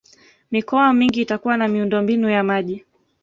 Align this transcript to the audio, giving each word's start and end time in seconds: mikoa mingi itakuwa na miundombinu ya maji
mikoa 0.51 0.93
mingi 0.93 1.21
itakuwa 1.21 1.57
na 1.57 1.67
miundombinu 1.67 2.29
ya 2.29 2.43
maji 2.43 2.85